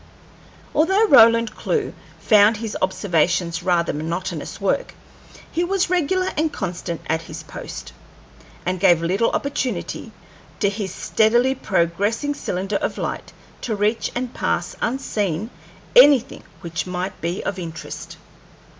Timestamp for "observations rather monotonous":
2.81-4.59